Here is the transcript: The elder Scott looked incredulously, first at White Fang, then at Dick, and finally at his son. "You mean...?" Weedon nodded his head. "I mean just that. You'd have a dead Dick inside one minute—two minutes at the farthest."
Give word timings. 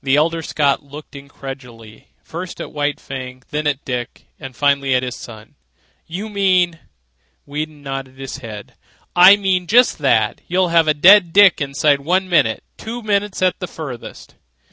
The 0.00 0.14
elder 0.14 0.40
Scott 0.40 0.84
looked 0.84 1.16
incredulously, 1.16 2.10
first 2.22 2.60
at 2.60 2.70
White 2.72 3.00
Fang, 3.00 3.42
then 3.50 3.66
at 3.66 3.84
Dick, 3.84 4.26
and 4.38 4.54
finally 4.54 4.94
at 4.94 5.02
his 5.02 5.16
son. 5.16 5.56
"You 6.06 6.28
mean...?" 6.28 6.78
Weedon 7.44 7.82
nodded 7.82 8.18
his 8.18 8.36
head. 8.36 8.74
"I 9.16 9.34
mean 9.34 9.66
just 9.66 9.98
that. 9.98 10.42
You'd 10.46 10.68
have 10.68 10.86
a 10.86 10.94
dead 10.94 11.32
Dick 11.32 11.60
inside 11.60 12.02
one 12.02 12.28
minute—two 12.28 13.02
minutes 13.02 13.42
at 13.42 13.58
the 13.58 13.66
farthest." 13.66 14.36